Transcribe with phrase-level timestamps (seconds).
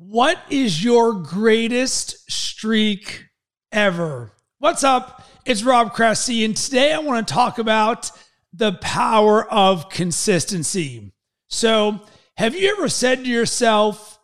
[0.00, 3.24] What is your greatest streak
[3.72, 4.30] ever?
[4.60, 5.26] What's up?
[5.44, 8.12] It's Rob Cressy, and today I want to talk about
[8.52, 11.12] the power of consistency.
[11.48, 11.98] So,
[12.36, 14.20] have you ever said to yourself,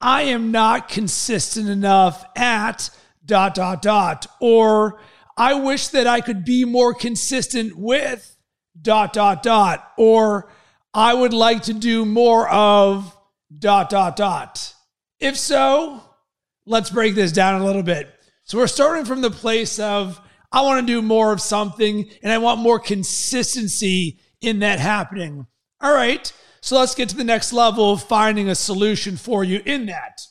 [0.00, 2.88] I am not consistent enough at
[3.22, 4.98] dot, dot, dot, or
[5.36, 8.34] I wish that I could be more consistent with
[8.80, 10.50] dot, dot, dot, or
[10.94, 13.14] I would like to do more of
[13.58, 14.72] dot, dot, dot?
[15.20, 16.02] If so,
[16.66, 18.08] let's break this down a little bit.
[18.44, 20.20] So we're starting from the place of
[20.50, 25.46] I want to do more of something and I want more consistency in that happening.
[25.80, 26.32] All right.
[26.60, 30.22] So let's get to the next level of finding a solution for you in that.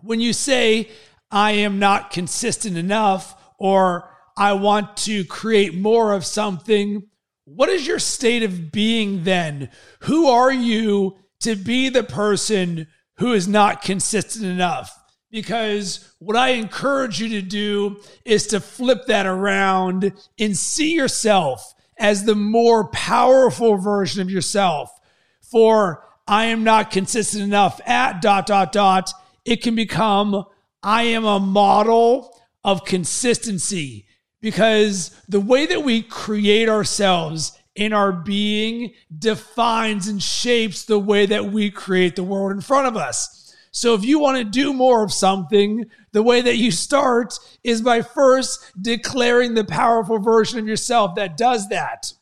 [0.00, 0.90] When you say,
[1.30, 7.08] I am not consistent enough, or I want to create more of something,
[7.44, 9.70] what is your state of being then?
[10.00, 12.86] Who are you to be the person
[13.16, 14.98] who is not consistent enough.
[15.30, 21.74] Because what I encourage you to do is to flip that around and see yourself
[21.98, 24.90] as the more powerful version of yourself.
[25.40, 29.12] For I am not consistent enough at dot, dot, dot.
[29.44, 30.44] It can become
[30.82, 34.06] I am a model of consistency
[34.40, 41.26] because the way that we create ourselves in our being defines and shapes the way
[41.26, 43.54] that we create the world in front of us.
[43.72, 47.82] So if you want to do more of something, the way that you start is
[47.82, 52.12] by first declaring the powerful version of yourself that does that.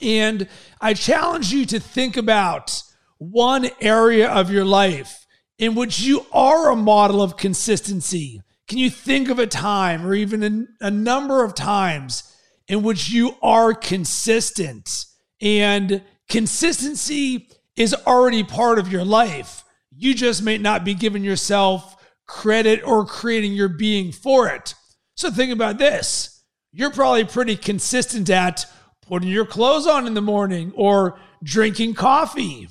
[0.00, 0.48] And
[0.80, 2.82] I challenge you to think about
[3.18, 5.26] one area of your life
[5.58, 8.40] in which you are a model of consistency.
[8.66, 10.42] Can you think of a time or even
[10.80, 12.31] a, a number of times
[12.68, 15.06] in which you are consistent.
[15.40, 19.64] And consistency is already part of your life.
[19.94, 21.96] You just may not be giving yourself
[22.26, 24.74] credit or creating your being for it.
[25.16, 26.42] So think about this.
[26.72, 28.64] You're probably pretty consistent at
[29.02, 32.68] putting your clothes on in the morning or drinking coffee.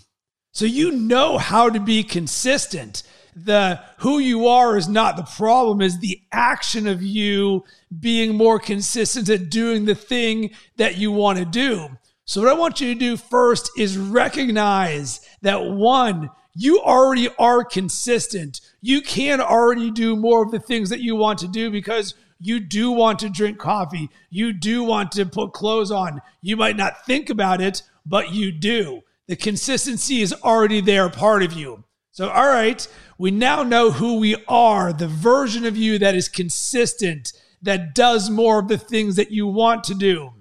[0.53, 3.03] So you know how to be consistent
[3.36, 7.64] the who you are is not the problem is the action of you
[8.00, 11.90] being more consistent at doing the thing that you want to do.
[12.25, 17.64] So what i want you to do first is recognize that one you already are
[17.64, 18.59] consistent.
[18.81, 22.59] You can already do more of the things that you want to do because you
[22.59, 24.09] do want to drink coffee.
[24.30, 26.22] You do want to put clothes on.
[26.42, 29.02] You might not think about it but you do.
[29.28, 32.85] The consistency is already there part of you so, all right,
[33.17, 38.29] we now know who we are, the version of you that is consistent, that does
[38.29, 40.31] more of the things that you want to do.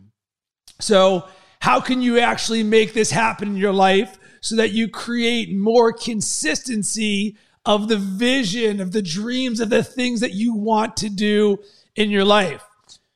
[0.80, 1.28] So,
[1.60, 5.92] how can you actually make this happen in your life so that you create more
[5.92, 11.59] consistency of the vision, of the dreams, of the things that you want to do
[11.94, 12.64] in your life?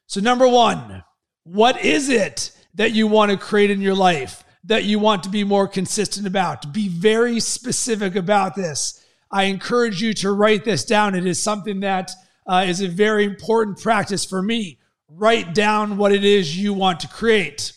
[0.07, 1.03] So, number one,
[1.43, 4.44] what is it that you want to create in your life?
[4.67, 6.73] That you want to be more consistent about.
[6.73, 9.05] Be very specific about this.
[9.31, 11.15] I encourage you to write this down.
[11.15, 12.11] It is something that
[12.47, 14.79] uh, is a very important practice for me.
[15.09, 17.73] Write down what it is you want to create.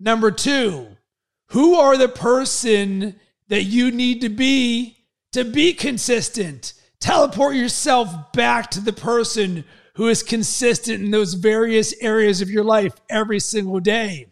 [0.00, 0.88] Number two,
[1.48, 4.96] who are the person that you need to be
[5.32, 6.74] to be consistent?
[6.98, 9.64] Teleport yourself back to the person
[9.94, 14.31] who is consistent in those various areas of your life every single day.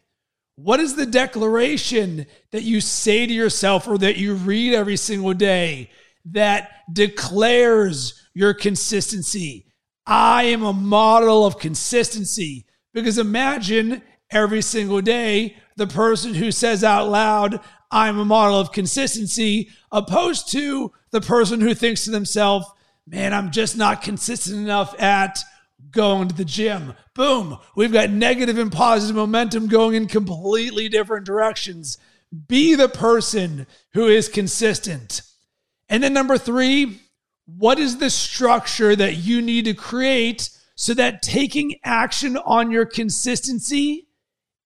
[0.62, 5.32] What is the declaration that you say to yourself or that you read every single
[5.32, 5.88] day
[6.26, 9.64] that declares your consistency?
[10.06, 12.66] I am a model of consistency.
[12.92, 17.60] Because imagine every single day the person who says out loud,
[17.90, 22.66] I'm a model of consistency, opposed to the person who thinks to themselves,
[23.06, 25.38] man, I'm just not consistent enough at
[25.90, 26.94] going to the gym.
[27.14, 27.58] Boom.
[27.76, 31.98] We've got negative and positive momentum going in completely different directions.
[32.48, 35.22] Be the person who is consistent.
[35.88, 37.00] And then number three,
[37.46, 42.86] what is the structure that you need to create so that taking action on your
[42.86, 44.08] consistency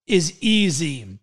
[0.07, 1.19] is easy?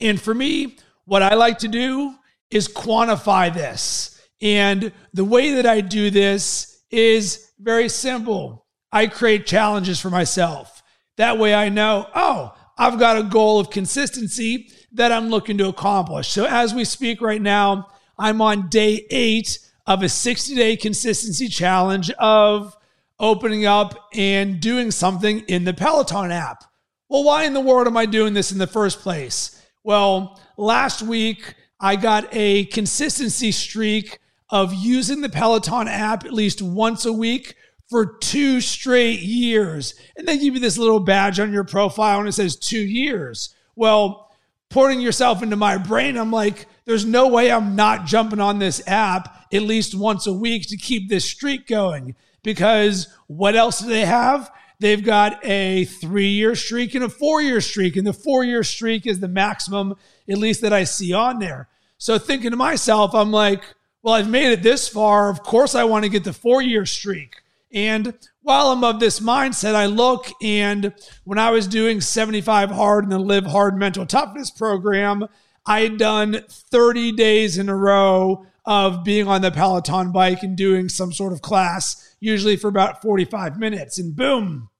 [0.00, 2.14] And for me, what I like to do
[2.50, 4.20] is quantify this.
[4.40, 8.65] And the way that I do this is very simple.
[8.96, 10.82] I create challenges for myself.
[11.18, 15.68] That way I know, oh, I've got a goal of consistency that I'm looking to
[15.68, 16.28] accomplish.
[16.28, 17.88] So as we speak right now,
[18.18, 22.74] I'm on day eight of a 60 day consistency challenge of
[23.20, 26.64] opening up and doing something in the Peloton app.
[27.10, 29.62] Well, why in the world am I doing this in the first place?
[29.84, 36.62] Well, last week I got a consistency streak of using the Peloton app at least
[36.62, 37.56] once a week
[37.88, 39.94] for two straight years.
[40.16, 43.54] And they give you this little badge on your profile and it says two years.
[43.74, 44.30] Well,
[44.70, 48.82] putting yourself into my brain, I'm like, there's no way I'm not jumping on this
[48.86, 52.16] app at least once a week to keep this streak going.
[52.42, 54.50] Because what else do they have?
[54.78, 57.96] They've got a three year streak and a four year streak.
[57.96, 59.94] And the four year streak is the maximum,
[60.28, 61.68] at least that I see on there.
[61.98, 63.62] So thinking to myself, I'm like,
[64.02, 65.30] well, I've made it this far.
[65.30, 67.36] Of course, I want to get the four year streak.
[67.72, 73.04] And while I'm of this mindset, I look and when I was doing 75 hard
[73.04, 75.26] in the Live Hard Mental Toughness program,
[75.66, 80.56] I had done 30 days in a row of being on the Peloton bike and
[80.56, 83.98] doing some sort of class, usually for about 45 minutes.
[83.98, 84.70] And boom,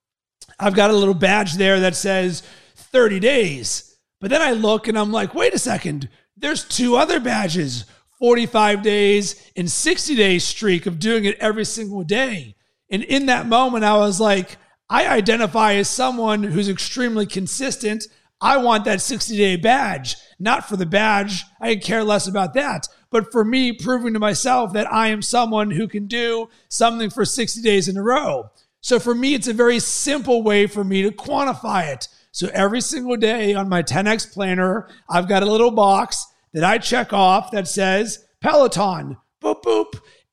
[0.59, 2.43] I've got a little badge there that says
[2.75, 3.97] 30 days.
[4.19, 7.85] But then I look and I'm like, wait a second, there's two other badges
[8.19, 12.55] 45 days and 60 days streak of doing it every single day.
[12.89, 14.57] And in that moment, I was like,
[14.89, 18.05] I identify as someone who's extremely consistent.
[18.39, 21.43] I want that 60 day badge, not for the badge.
[21.59, 22.87] I care less about that.
[23.09, 27.25] But for me, proving to myself that I am someone who can do something for
[27.25, 28.51] 60 days in a row.
[28.81, 32.07] So for me, it's a very simple way for me to quantify it.
[32.31, 36.77] So every single day on my 10X planner, I've got a little box that I
[36.77, 39.17] check off that says Peloton.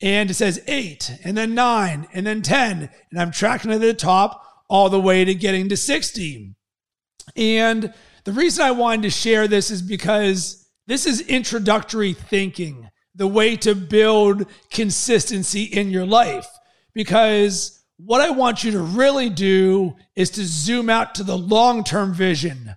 [0.04, 2.90] And it says eight, and then nine, and then 10.
[3.10, 6.54] And I'm tracking to the top all the way to getting to 60.
[7.36, 13.26] And the reason I wanted to share this is because this is introductory thinking, the
[13.26, 16.48] way to build consistency in your life.
[16.92, 21.82] Because what I want you to really do is to zoom out to the long
[21.82, 22.76] term vision.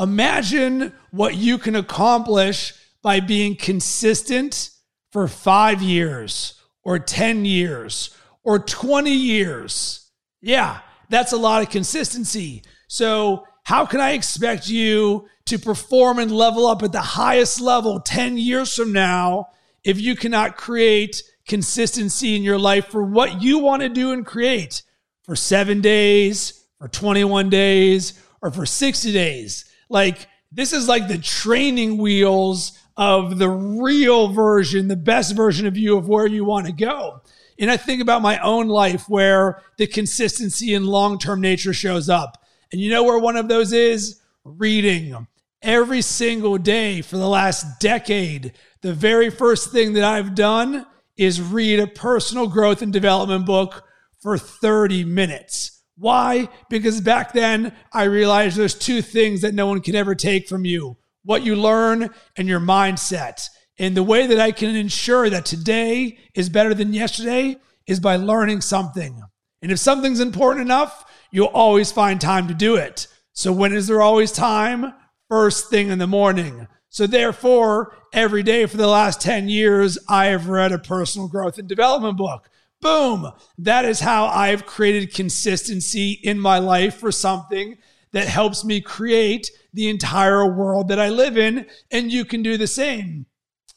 [0.00, 4.70] Imagine what you can accomplish by being consistent
[5.12, 10.10] for five years or 10 years or 20 years.
[10.40, 12.62] Yeah, that's a lot of consistency.
[12.88, 17.98] So, how can I expect you to perform and level up at the highest level
[17.98, 19.48] 10 years from now
[19.82, 24.26] if you cannot create consistency in your life for what you want to do and
[24.26, 24.82] create
[25.22, 29.64] for seven days, for 21 days, or for 60 days?
[29.88, 35.76] Like, this is like the training wheels of the real version, the best version of
[35.76, 37.20] you of where you want to go.
[37.58, 42.08] And I think about my own life where the consistency and long term nature shows
[42.08, 42.42] up.
[42.72, 44.20] And you know where one of those is?
[44.44, 45.26] Reading.
[45.62, 48.52] Every single day for the last decade,
[48.82, 50.86] the very first thing that I've done
[51.16, 53.84] is read a personal growth and development book
[54.20, 55.82] for 30 minutes.
[55.96, 56.48] Why?
[56.68, 60.64] Because back then I realized there's two things that no one can ever take from
[60.64, 63.48] you what you learn, and your mindset.
[63.78, 67.56] And the way that I can ensure that today is better than yesterday
[67.86, 69.22] is by learning something.
[69.62, 73.08] And if something's important enough, you'll always find time to do it.
[73.32, 74.92] So when is there always time?
[75.28, 76.68] First thing in the morning.
[76.88, 81.58] So therefore, every day for the last 10 years, I have read a personal growth
[81.58, 82.48] and development book.
[82.80, 83.32] Boom.
[83.58, 87.78] That is how I've created consistency in my life for something
[88.14, 91.66] that helps me create the entire world that I live in.
[91.90, 93.26] And you can do the same.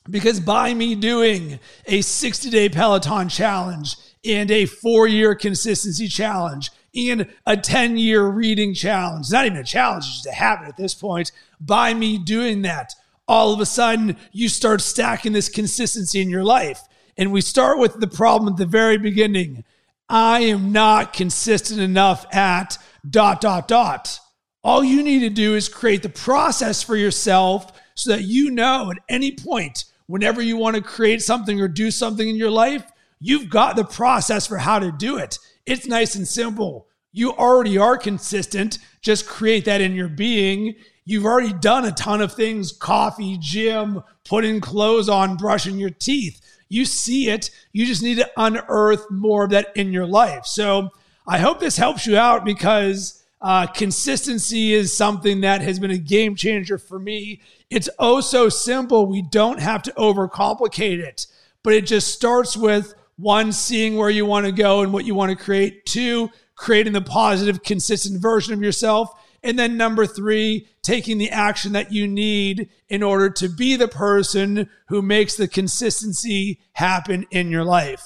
[0.08, 6.70] Because by me doing a 60 day Peloton challenge and a four year consistency challenge
[6.96, 10.94] and a 10 year reading challenge, not even a challenge, just a habit at this
[10.94, 12.94] point, by me doing that,
[13.28, 16.82] all of a sudden you start stacking this consistency in your life.
[17.18, 19.64] And we start with the problem at the very beginning.
[20.08, 22.78] I am not consistent enough at
[23.10, 24.20] dot, dot, dot.
[24.64, 28.92] All you need to do is create the process for yourself so that you know
[28.92, 32.84] at any point, whenever you want to create something or do something in your life,
[33.20, 35.40] you've got the process for how to do it.
[35.66, 36.88] It's nice and simple.
[37.12, 38.80] You already are consistent.
[39.02, 40.76] Just create that in your being.
[41.06, 46.42] You've already done a ton of things coffee, gym, putting clothes on, brushing your teeth.
[46.70, 47.50] You see it.
[47.72, 50.46] You just need to unearth more of that in your life.
[50.46, 50.90] So
[51.26, 55.98] I hope this helps you out because uh, consistency is something that has been a
[55.98, 57.40] game changer for me.
[57.70, 59.06] It's oh so simple.
[59.06, 61.28] We don't have to overcomplicate it,
[61.64, 65.16] but it just starts with one, seeing where you want to go and what you
[65.16, 69.12] want to create, two, creating the positive, consistent version of yourself.
[69.42, 73.88] And then number three, taking the action that you need in order to be the
[73.88, 78.04] person who makes the consistency happen in your life.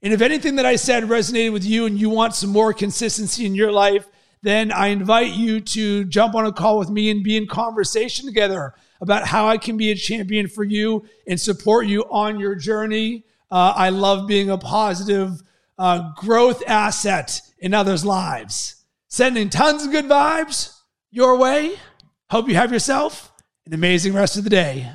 [0.00, 3.44] And if anything that I said resonated with you and you want some more consistency
[3.44, 4.06] in your life,
[4.42, 8.26] then I invite you to jump on a call with me and be in conversation
[8.26, 12.54] together about how I can be a champion for you and support you on your
[12.54, 13.24] journey.
[13.50, 15.42] Uh, I love being a positive
[15.78, 18.84] uh, growth asset in others' lives.
[19.08, 20.76] Sending tons of good vibes
[21.10, 21.74] your way.
[22.30, 23.32] Hope you have yourself
[23.66, 24.90] an amazing rest of the day.